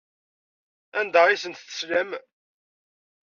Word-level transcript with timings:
Anda 0.99 1.21
ay 1.25 1.35
asent-teslam? 1.35 2.09